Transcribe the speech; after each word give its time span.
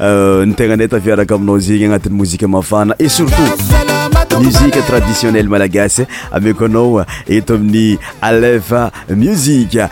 Euh, 0.00 0.44
nitegna 0.46 0.74
anay 0.78 0.90
taviaraka 0.92 1.34
aminao 1.38 1.58
zegny 1.68 1.86
agnatin'ny 1.90 2.16
mozika 2.16 2.48
mafana 2.48 2.94
et 2.98 3.08
surtout 3.08 3.50
musike 4.40 4.80
traditionnel 4.86 5.48
malagasy 5.48 6.02
amekoao 6.30 7.04
eto 7.28 7.54
amiy 7.54 7.96
lefuanaoeymimyyteiey 8.40 9.86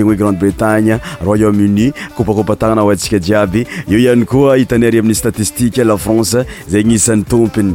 oegradebretaneroyaumeni 0.09 1.93
kopakopatanaao 2.17 2.91
atsikajiabyoaykoahity 2.91 4.75
a 4.75 4.77
aminy 4.99 5.15
tatit 5.15 5.79
france 6.03 6.45
zay 6.69 6.83
gnyisany 6.85 7.23
tompiny 7.25 7.75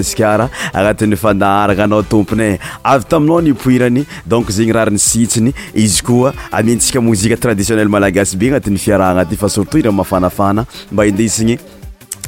asikara 0.00 0.50
agnatin'ny 0.74 1.16
fandaharagna 1.20 1.84
anao 1.90 2.02
tompony 2.12 2.42
e 2.52 2.56
avy 2.94 3.04
taminao 3.12 3.40
nipoirany 3.48 4.02
donc 4.34 4.50
zegny 4.58 4.72
rariny 4.78 5.02
sitsiny 5.08 5.52
izy 5.84 6.02
koa 6.08 6.34
amintsika 6.60 7.00
mozika 7.08 7.40
traditionnele 7.46 7.92
malagasy 7.96 8.36
be 8.40 8.50
agnatin'ny 8.52 8.78
fiarah 8.84 9.10
agnaty 9.12 9.34
yfa 9.38 9.52
surtout 9.56 9.80
ira 9.82 9.92
mafanafana 10.00 10.66
mba 10.92 11.08
indisigny 11.12 11.58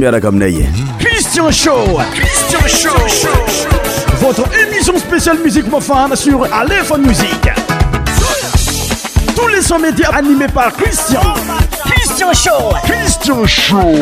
Christian 0.00 1.50
Show. 1.50 1.98
Christian 2.14 2.68
Show. 2.68 3.68
Votre 4.20 4.44
émission 4.64 4.96
spéciale 4.96 5.38
musique 5.42 5.66
mofane 5.66 6.14
sur 6.14 6.44
Aléphone 6.54 7.04
Musique. 7.08 7.48
Tous 9.34 9.48
les 9.48 9.60
sons 9.60 9.80
médias 9.80 10.10
animés 10.10 10.46
par 10.54 10.72
Christian. 10.74 11.20
Christian 11.84 12.32
Show. 12.32 12.74
Christian 12.84 13.44
Show. 13.44 13.92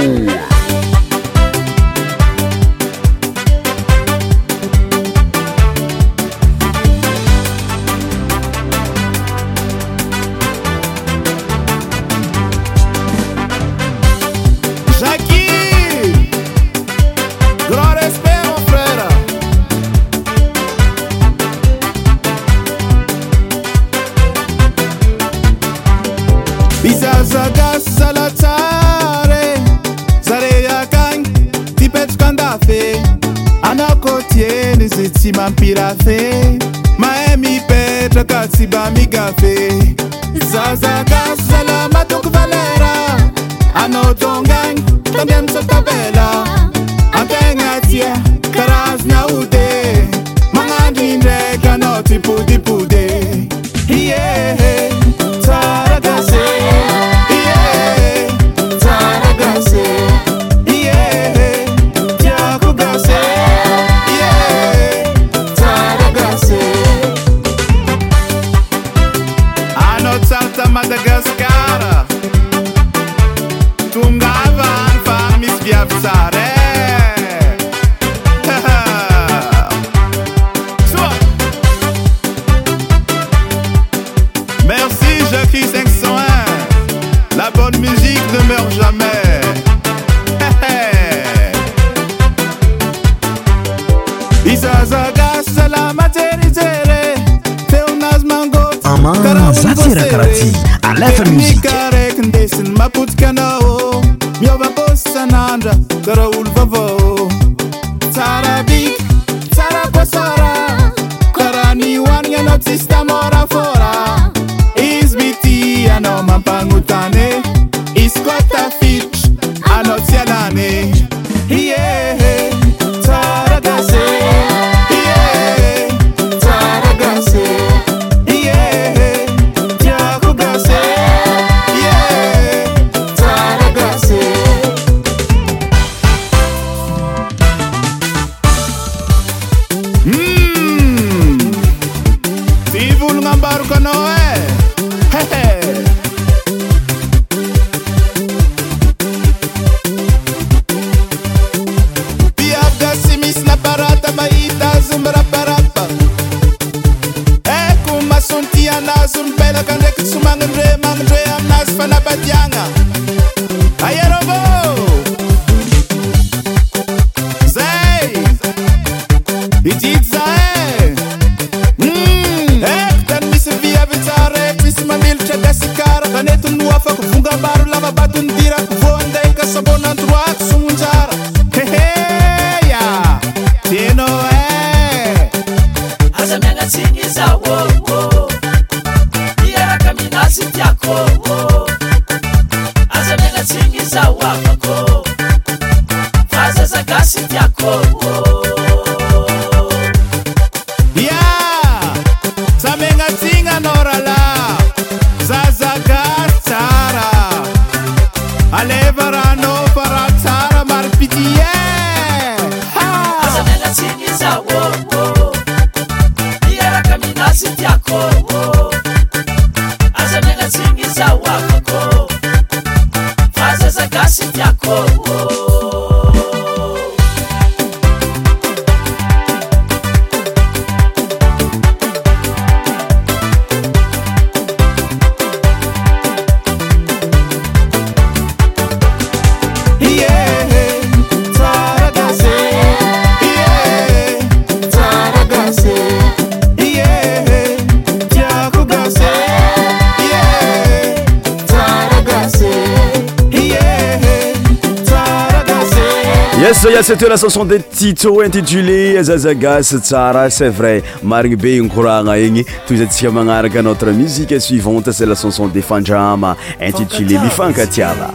aset 256.74 256.96
la 257.08 257.16
chanson 257.16 257.44
de 257.44 257.58
tito 257.58 258.20
intitulé 258.22 259.02
zazagas 259.02 259.76
tsara 259.80 260.28
c'es 260.28 260.48
vrai 260.48 260.82
marigny 261.02 261.36
be 261.36 261.48
iny 261.58 261.68
kouragna 261.70 262.16
igny 262.18 262.44
toyizatsika 262.66 263.10
manaraka 263.10 263.62
notre 263.62 263.92
musiqe 263.92 264.40
suivante 264.40 264.92
s'e 264.92 265.06
la 265.06 265.14
canson 265.14 265.46
de 265.48 265.60
fandrama 265.60 266.36
intitulé 266.60 267.18
mifankatiala 267.18 268.10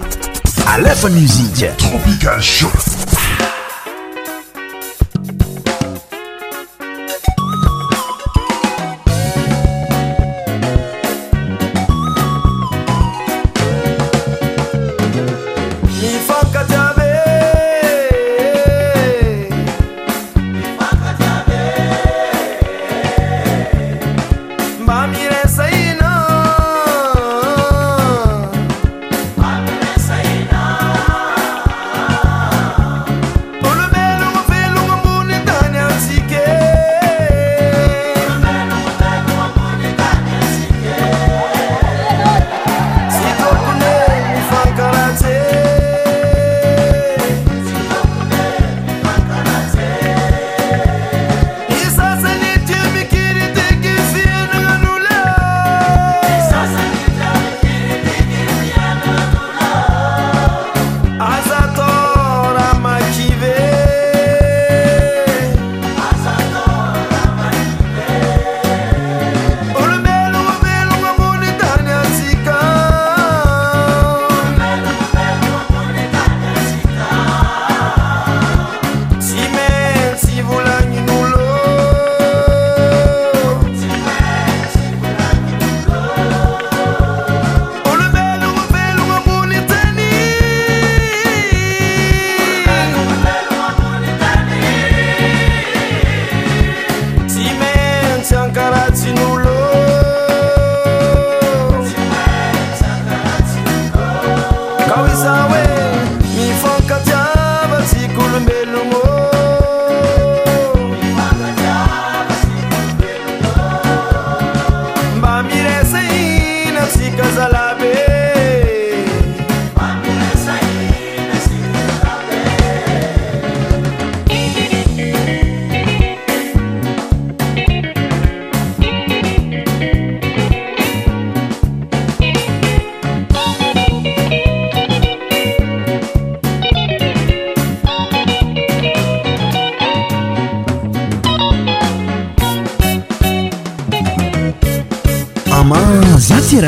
aa 0.73 0.77
msiqe 1.15 1.71
rpicalh 1.95 2.67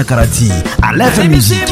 كرati 0.04 0.52
à 0.82 0.92
lav 0.94 1.16
musiq 1.32 1.72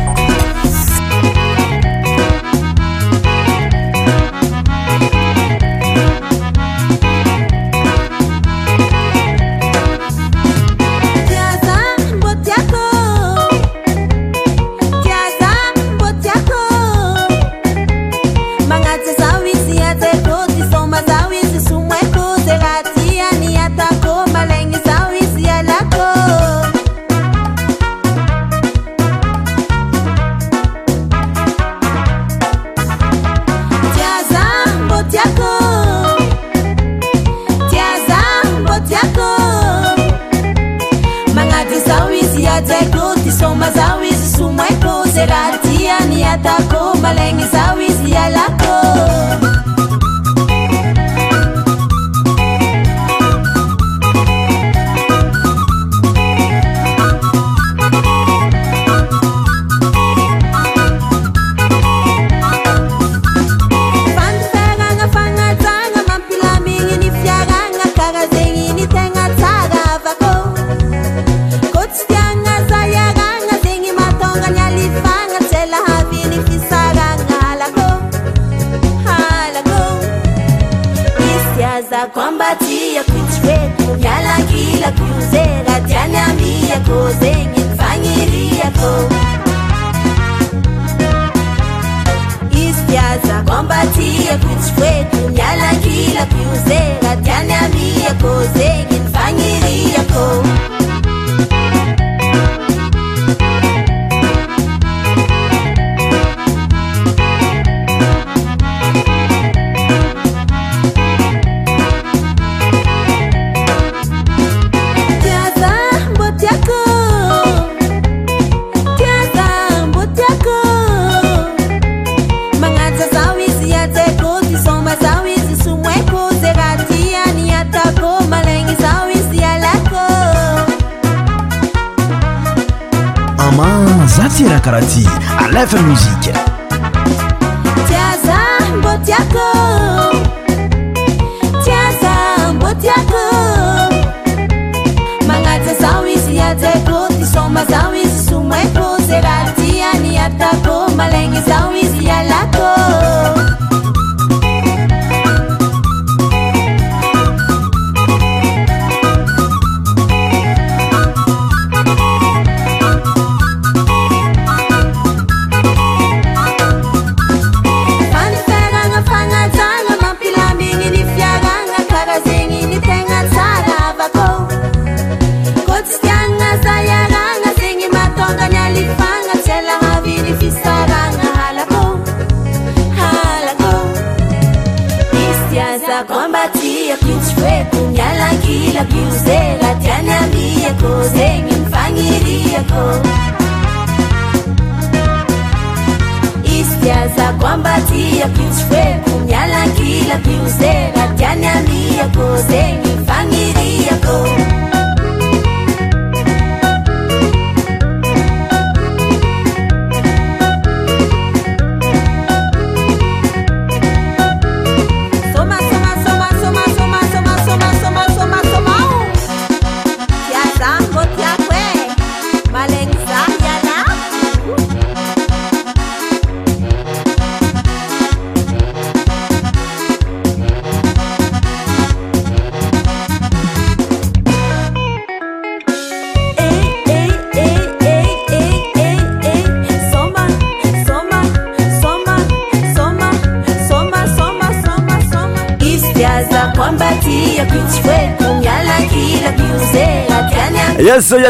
it's 151.48 151.84
easy. 151.86 151.99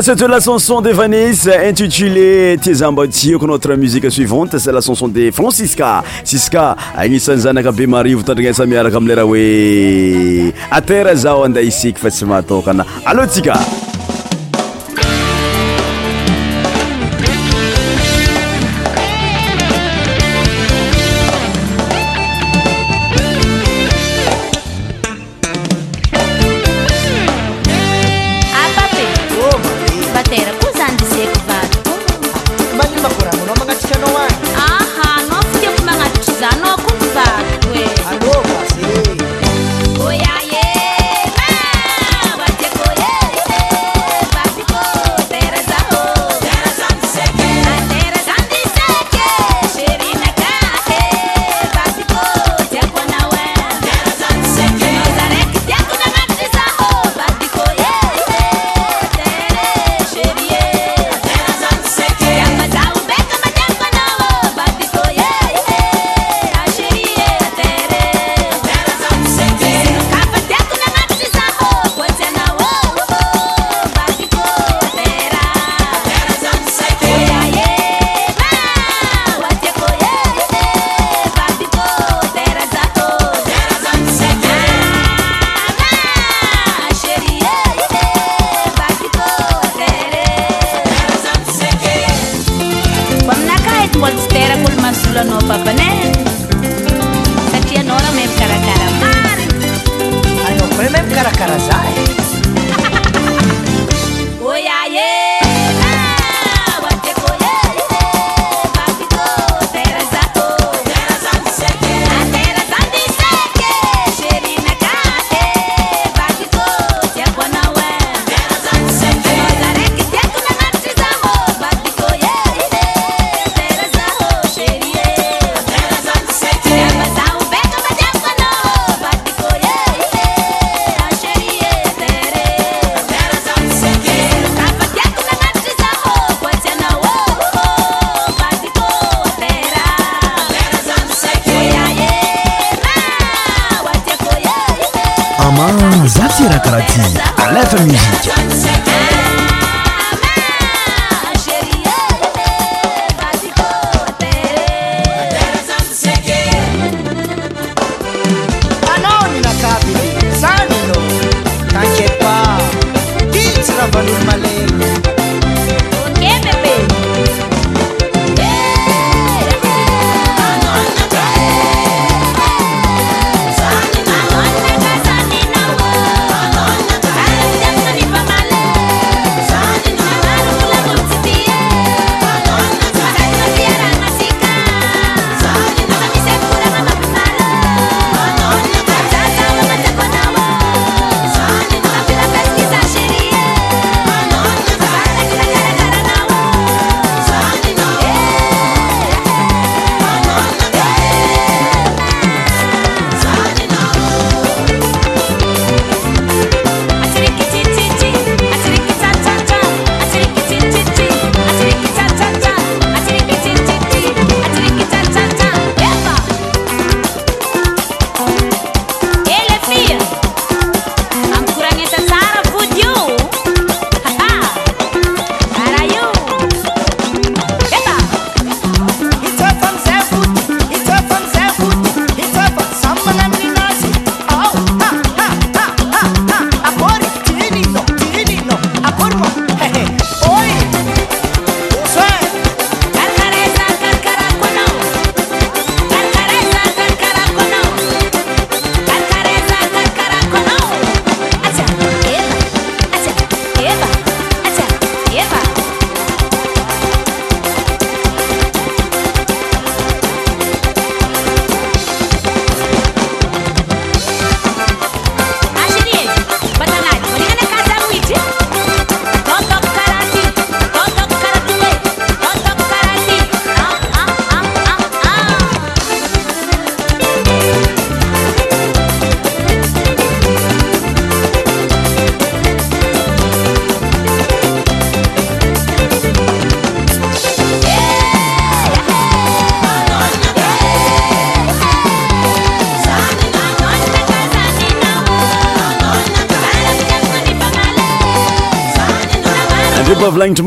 saateo 0.01 0.27
la 0.27 0.39
chanson 0.39 0.79
de 0.81 0.91
vanise 0.93 1.47
intitulé 1.67 2.57
tiazamba 2.57 3.05
tiako 3.07 3.45
notre 3.47 3.73
musique 3.75 4.09
suivante 4.09 4.57
sa 4.57 4.71
la 4.71 4.79
chanson 4.79 5.09
de 5.09 5.29
francisca 5.31 6.03
siska 6.23 6.75
agnisany 6.95 7.39
zanaka 7.41 7.71
be 7.71 7.85
marivo 7.85 8.23
tandrigna 8.23 8.53
samiaraka 8.53 8.95
amleraha 8.97 9.27
hoe 9.27 10.53
atera 10.71 11.15
zao 11.15 11.43
andaha 11.43 11.65
isiky 11.67 11.99
fa 11.99 12.09
sy 12.11 12.25
matokana 12.25 12.85
alôa 13.05 13.27
tsika 13.27 13.59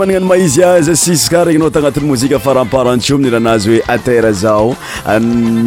nany 0.07 0.21
maizyazsskny 0.25 1.59
nao 1.59 1.71
tanati'y 1.71 2.03
moziafaraprt 2.07 3.11
amirhanazy 3.15 3.81
oe 3.95 4.19
e 4.31 4.33
zao 4.33 4.77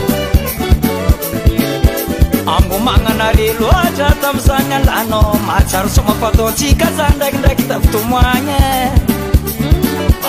ambomagnana 2.56 3.26
reloatra 3.38 4.08
tamnzanyalano 4.24 5.22
mahtsaro 5.48 5.88
somafataontsykaza 5.96 7.04
ndraikindraiki 7.16 7.64
tavitomoagna 7.70 8.56
eh. 8.80 8.90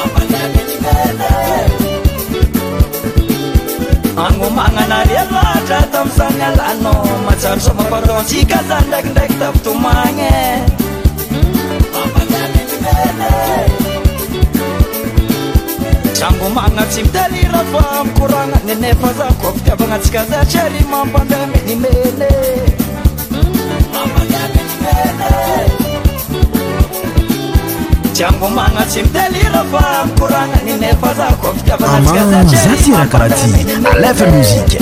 ambannnen 0.02 1.87
agnomagna 4.26 4.84
narialatra 4.90 5.78
taamzanyalana 5.94 6.94
masaro 7.26 7.60
samampadaontsika 7.66 8.58
za 8.68 8.78
ndrakindraiky 8.86 9.34
tafitomagne 9.34 10.32
trangomana 16.18 16.84
tsy 16.92 17.02
mitalira 17.04 17.62
fa 17.72 17.84
mikoragnannefaza 18.08 19.26
ko 19.40 19.48
fitiavagna 19.56 19.96
atsika 19.96 20.22
za 20.30 20.40
try 20.52 20.80
mampandra 20.92 21.40
mnimeny 21.48 22.28
siambomagna 28.18 28.82
tsy 28.88 29.02
mi 29.04 29.10
delira 29.14 29.62
fa 29.72 29.82
nkoragnaninefazako 30.10 31.48
fitiavatz 31.58 32.52
za 32.52 32.74
firakarah 32.84 33.30
ty 33.32 33.62
alefa 33.94 34.26
muzika 34.32 34.82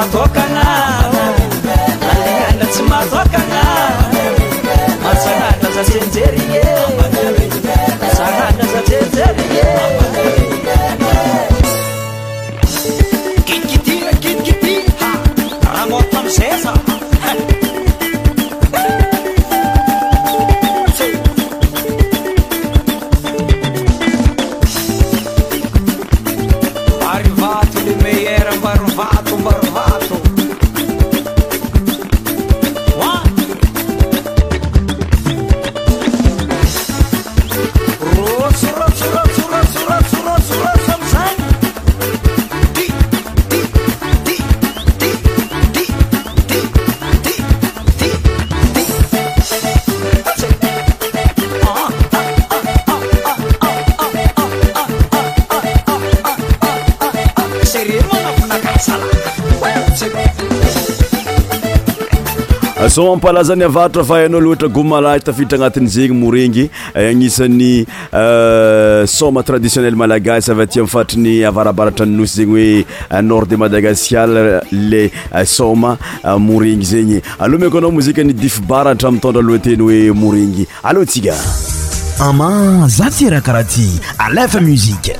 avôkana 0.00 0.64
alehana 2.12 2.66
tsy 2.72 2.82
mahvokana 2.90 3.62
mahtsagnata 5.04 5.68
za 5.76 5.82
senjery 5.90 6.42
e 6.64 7.09
o 63.00 63.08
mampalazany 63.16 63.64
avaratra 63.64 64.04
fa 64.04 64.14
hyanao 64.20 64.40
loatra 64.40 64.68
gomara 64.68 65.18
tafiditra 65.20 65.56
agnatin' 65.58 65.88
zegny 65.88 66.12
morengy 66.16 66.68
eh, 66.94 67.08
agnisan'ny 67.10 67.86
eh, 68.12 69.06
soma 69.06 69.42
traditionnele 69.42 69.96
malagasy 69.96 70.50
avyti 70.52 70.80
ami 70.80 70.88
fatriny 70.94 71.34
avarabaratra 71.50 72.06
nynosy 72.06 72.34
zegny 72.36 72.52
hoe 72.52 72.84
eh, 73.10 73.22
nord 73.22 73.48
de 73.50 73.56
madagascal 73.56 74.36
le 74.70 75.02
soma 75.56 75.96
morenguy 76.46 76.84
zegny 76.92 77.18
aloha 77.38 77.64
mako 77.64 77.78
anao 77.80 77.92
mozika 77.98 78.24
ny 78.24 78.32
dify 78.32 78.60
baratra 78.70 79.10
mitondra 79.10 79.42
loateny 79.48 79.80
hoe 79.86 80.00
morengy 80.22 80.66
alohatsika 80.82 81.34
ama 82.28 82.52
za 82.88 83.10
tyraha 83.10 83.40
karaha 83.46 83.64
ty 83.64 83.88
alefa 84.18 84.60
muzike 84.60 85.16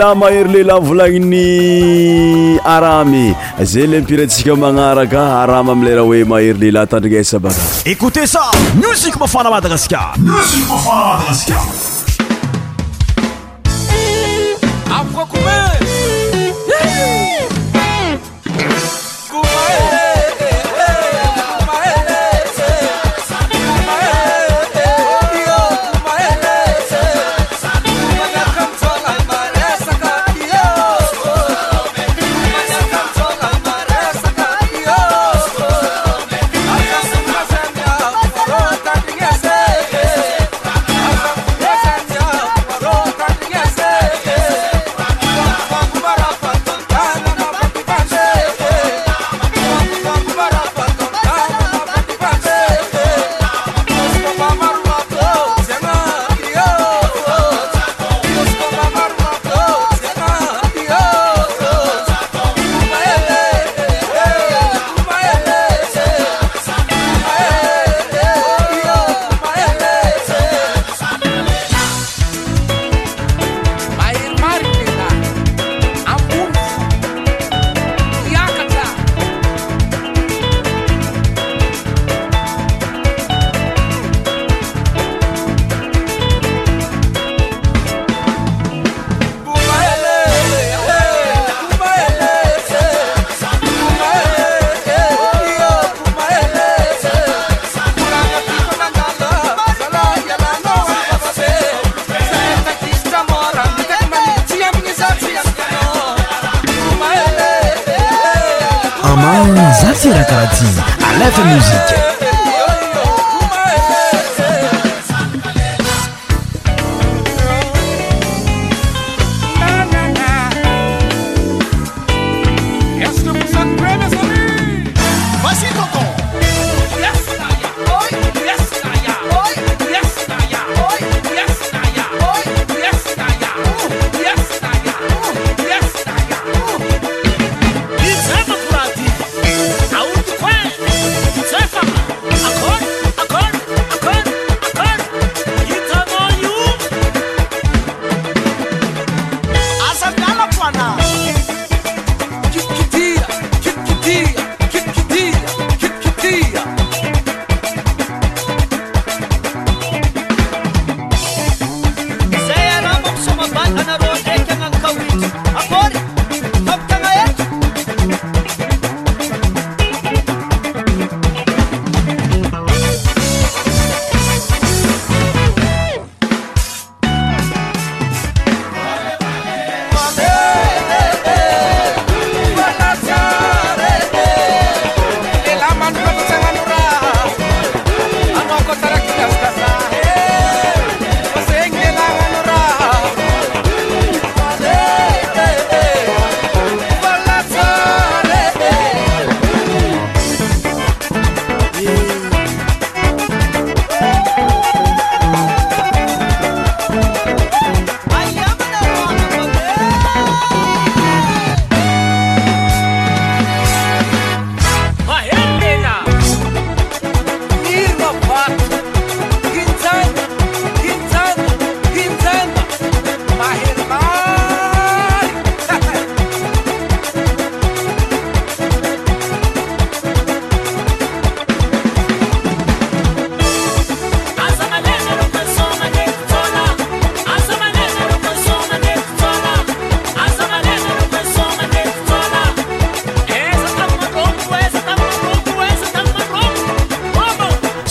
l 0.00 0.14
mahery 0.18 0.50
lela 0.54 0.76
mivolagniny 0.80 1.42
aramy 2.74 3.24
zay 3.72 3.86
le 3.92 4.00
mipiratsika 4.02 4.56
magnaraka 4.64 5.20
aramy 5.42 5.72
amleraha 5.76 6.06
hoe 6.10 6.22
mahery 6.32 6.56
lela 6.64 6.86
tandriny 6.94 7.20
esabaka 7.24 7.60
écoute 7.94 8.20
ça 8.36 8.44
musik 8.84 9.14
mafana 9.24 9.50
madagaskarmsik 9.56 10.64
mafaamadagaska 10.72 11.89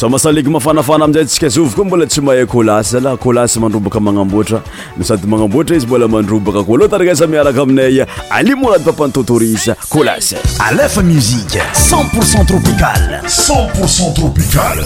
masaleky 0.09 0.49
mafanafana 0.49 1.05
aminzay 1.05 1.25
tsika 1.25 1.47
zovy 1.49 1.71
koa 1.75 1.85
mbola 1.85 2.05
tsy 2.05 2.21
mahay 2.21 2.45
kolasy 2.45 2.99
la 2.99 3.11
kolasy 3.17 3.59
mandrobaka 3.61 3.99
magnamboatra 3.99 4.59
n 4.97 5.01
sady 5.03 5.27
magnamboatra 5.27 5.75
izy 5.77 5.85
mbola 5.87 6.07
mandrobaka 6.07 6.63
ko 6.65 6.73
aloha 6.75 6.89
tararasa 6.91 7.27
miaraka 7.27 7.61
aminay 7.61 8.03
ali 8.31 8.55
morady 8.55 8.83
pampantatorise 8.89 9.71
kolasy 9.93 10.35
alefa 10.59 11.01
musiqe 11.05 11.61
cent 11.87 12.05
pourcent 12.11 12.45
tropicale 12.49 13.21
c0ntpourcent 13.29 14.11
tropicale 14.17 14.83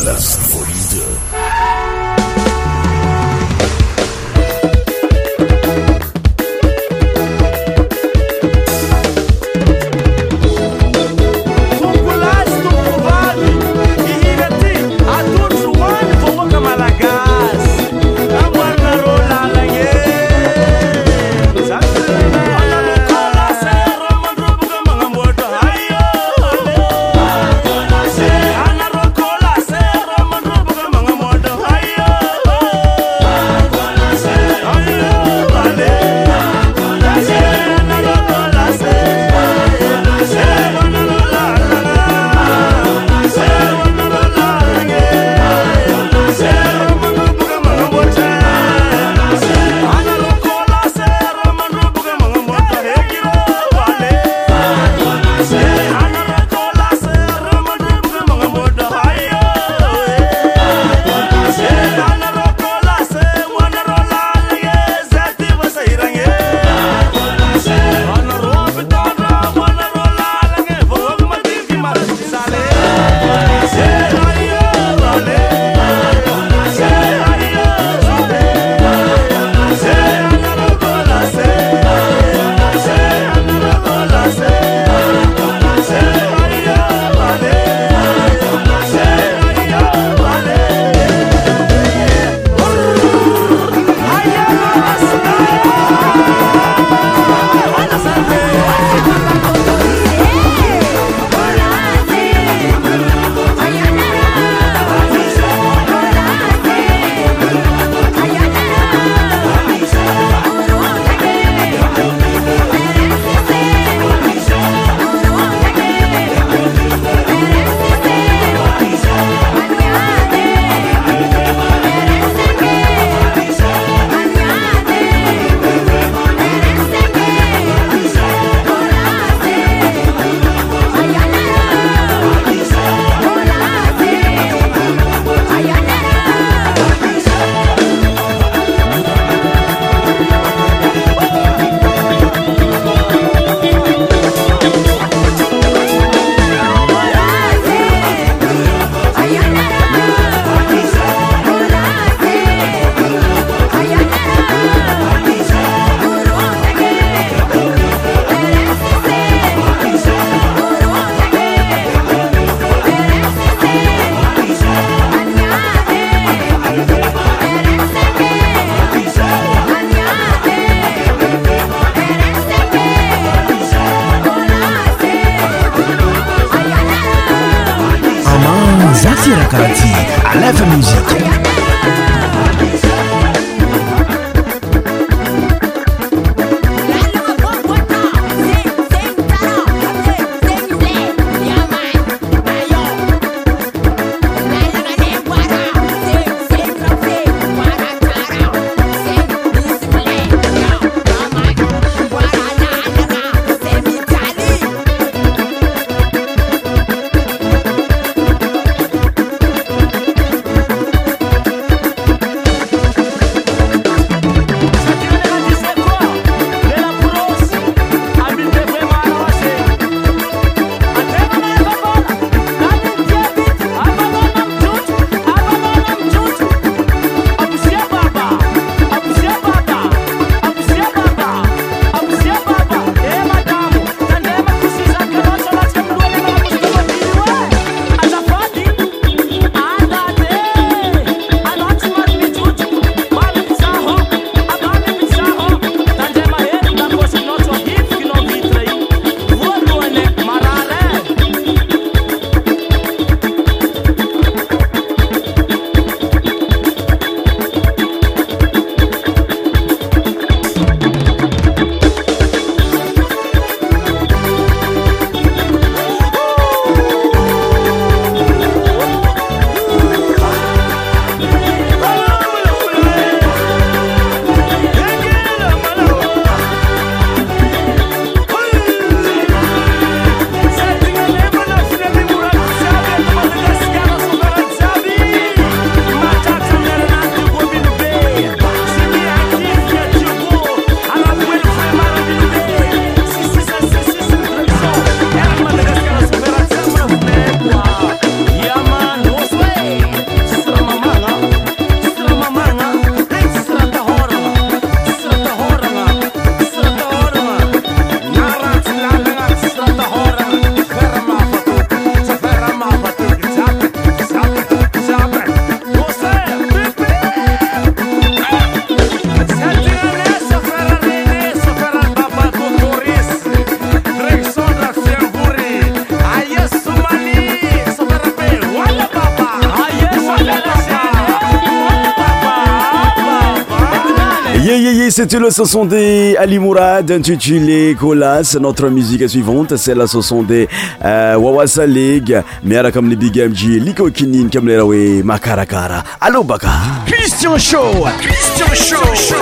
C'est 335.09 335.19
la 335.19 335.29
chanson 335.31 335.65
des 335.65 336.15
Ali 336.17 336.39
Mourad 336.39 336.89
intitulée 336.89 337.75
Colas. 337.77 338.37
Notre 338.39 338.69
musique 338.69 339.07
suivante, 339.09 339.57
c'est 339.57 339.75
la 339.75 339.85
chanson 339.85 340.23
des 340.23 340.47
Wawasa 340.81 341.65
League. 341.67 342.23
Mera 342.41 342.71
comme 342.71 342.89
les 342.89 342.95
Big 342.95 343.15
MG, 343.17 343.59
Liko 343.59 343.91
Kinin, 343.91 344.29
Kamlerawe, 344.31 345.03
Makarakara. 345.03 345.83
Allo 345.99 346.23
Baka. 346.23 346.49
Christian 346.85 347.37
Show. 347.37 347.85
Christian 347.99 348.77
Show. 348.95 349.15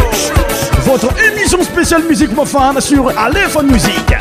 Votre 0.85 1.09
émission 1.29 1.61
spéciale 1.63 2.03
musique 2.07 2.33
mofane 2.35 2.79
sur 2.79 3.09
Aleph 3.17 3.57
Music. 3.63 4.15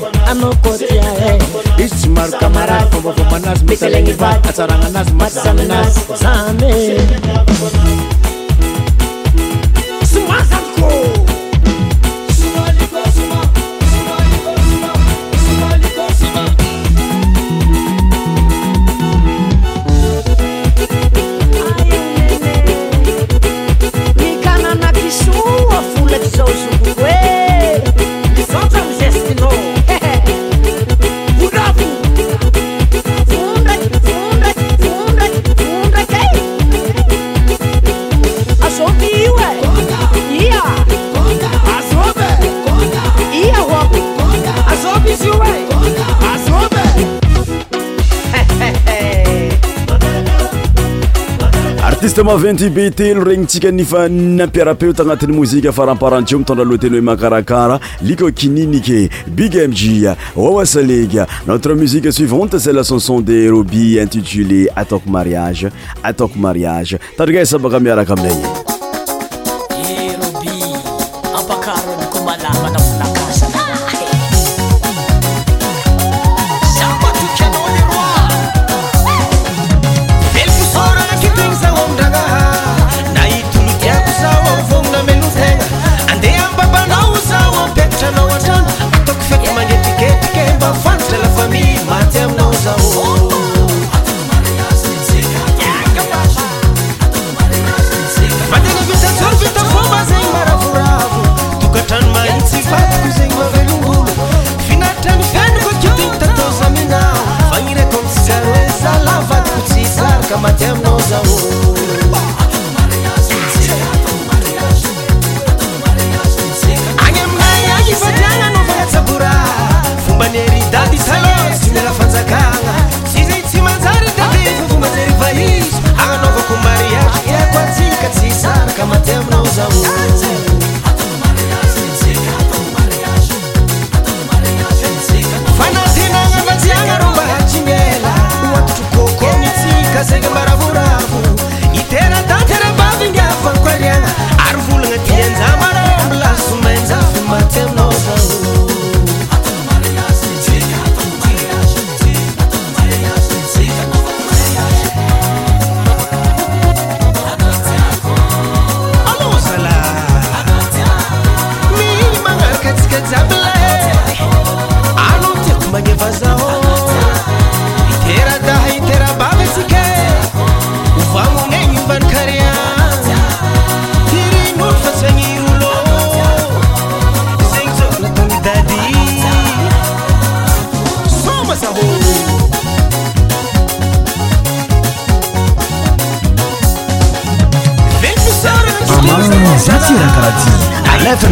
kot 0.39 0.81
ismarkamara 1.77 2.81
ovovomanaz 2.97 3.61
metelenva 3.63 4.29
asaranganaz 4.49 5.07
mazanna 5.13 5.83
sam 6.21 6.57
teme 52.13 52.35
vinti 52.37 52.69
be 52.69 52.89
telo 52.91 53.23
regny 53.23 53.45
tsika 53.47 53.69
nifa 53.71 54.07
nampiarapeot 54.09 54.99
agnatin'ny 54.99 55.31
mozike 55.35 55.71
faramparanteo 55.71 56.39
mitondralohateny 56.39 56.97
hoe 56.97 57.01
makarakara 57.09 57.79
liko 58.01 58.31
kininike 58.31 59.09
bigmg 59.27 60.15
wawasalege 60.35 61.25
notre 61.47 61.73
musique 61.73 62.11
suivontasa 62.11 62.71
la 62.73 62.83
chanson 62.83 63.21
de 63.21 63.47
robi 63.49 63.97
intitulé 63.99 64.67
ataoko 64.75 65.09
mariage 65.09 65.71
ataoko 66.03 66.35
mariage 66.39 66.99
tadrika 67.17 67.45
sabaka 67.45 67.79
miaraka 67.79 68.13
aminay 68.13 68.67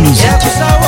music. 0.09 0.78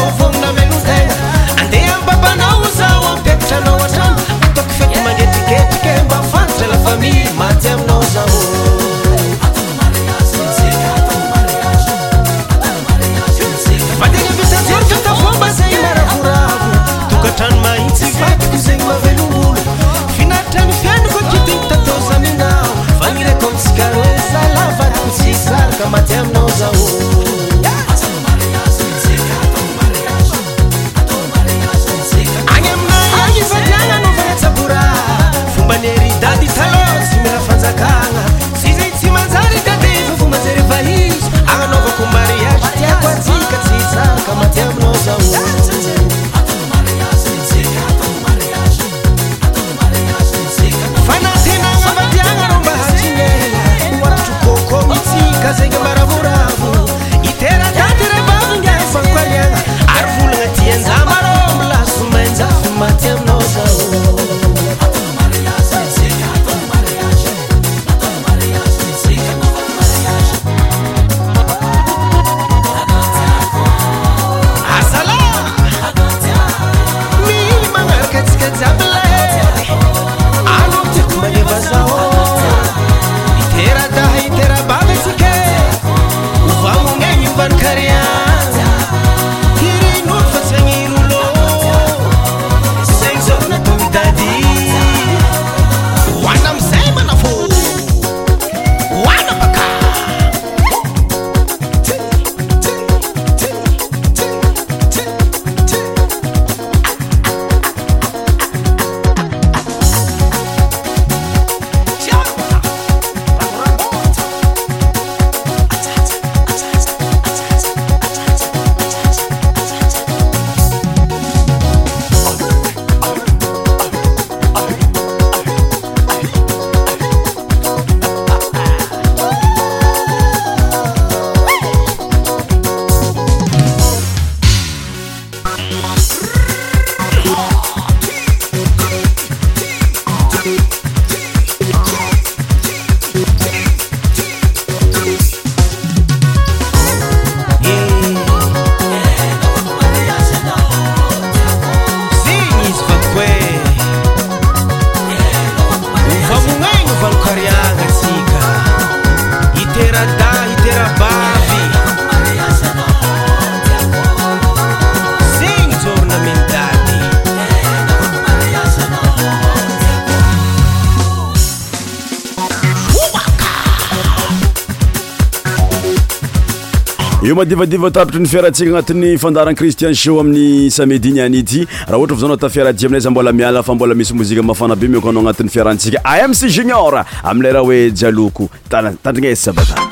adivadiva 177.41 177.89
tapitry 177.89 178.19
nyfiarantsika 178.21 178.69
agnatin'ny 178.69 179.17
fandarany 179.17 179.55
christian 179.55 179.93
show 180.03 180.19
amin'ny 180.21 180.69
samedini 180.77 181.21
anyity 181.27 181.63
raha 181.89 181.97
ohatra 182.01 182.15
va 182.17 182.21
zaonao 182.23 182.37
tafiarajia 182.43 182.87
aminay 182.89 183.01
zy 183.05 183.09
mbola 183.13 183.33
miala 183.39 183.63
fa 183.69 183.75
mbola 183.77 183.95
misy 184.01 184.13
mozika 184.19 184.43
mafana 184.51 184.75
be 184.81 184.87
miokoanao 184.93 185.21
agnatin'ny 185.23 185.49
fiarantsika 185.57 185.99
am 186.23 186.33
si 186.41 186.49
junior 186.57 187.03
amiley 187.31 187.51
raha 187.57 187.65
hoe 187.69 187.81
jialoko 188.01 188.49
taa 188.69 188.83
tandrignaeizy 189.05 189.41
sabata 189.47 189.90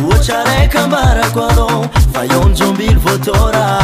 ohatra 0.07 0.43
raiky 0.47 0.77
ambarako 0.77 1.43
anao 1.49 1.81
fa 2.13 2.21
io 2.25 2.45
n 2.49 2.55
jombily 2.55 2.95
votora 3.03 3.82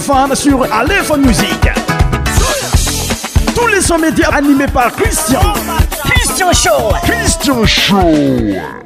fan 0.00 0.34
sur 0.34 0.62
alehone 0.72 1.22
musiq 1.26 1.70
tous 3.54 3.66
les 3.66 3.80
so 3.82 3.98
média 3.98 4.28
animés 4.32 4.66
par 4.66 4.90
christian 4.92 5.40
cristin 6.30 6.48
ow 6.50 6.92
christian 7.04 7.66
show 7.66 8.81